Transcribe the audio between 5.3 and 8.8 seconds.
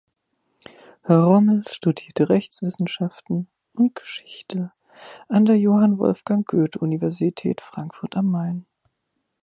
der Johann Wolfgang Goethe-Universität Frankfurt am Main.